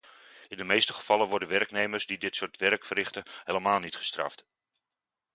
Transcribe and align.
In 0.47 0.57
de 0.57 0.63
meeste 0.63 0.93
gevallen 0.93 1.27
worden 1.27 1.47
werknemers 1.47 2.05
die 2.05 2.17
dit 2.17 2.35
soort 2.35 2.57
werk 2.57 2.85
verrichten, 2.85 3.23
helemaal 3.45 3.79
niet 3.79 3.95
gestraft. 3.95 4.45